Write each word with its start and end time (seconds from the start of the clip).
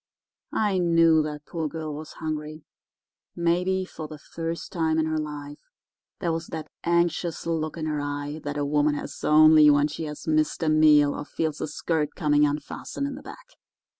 I 0.55 0.79
knew 0.79 1.21
that 1.21 1.45
poor 1.45 1.67
girl 1.67 1.93
was 1.93 2.13
hungry—maybe 2.13 3.85
for 3.85 4.07
the 4.07 4.17
first 4.17 4.71
time 4.71 4.97
in 4.97 5.05
her 5.05 5.19
life. 5.19 5.59
There 6.17 6.31
was 6.31 6.47
that 6.47 6.71
anxious 6.83 7.45
look 7.45 7.77
in 7.77 7.85
her 7.85 8.01
eye 8.01 8.41
that 8.43 8.57
a 8.57 8.65
woman 8.65 8.95
has 8.95 9.23
only 9.23 9.69
when 9.69 9.87
she 9.87 10.05
has 10.05 10.25
missed 10.27 10.63
a 10.63 10.69
meal 10.69 11.13
or 11.13 11.23
feels 11.23 11.59
her 11.59 11.67
skirt 11.67 12.15
coming 12.15 12.47
unfastened 12.47 13.05
in 13.05 13.13
the 13.13 13.21
back. 13.21 13.45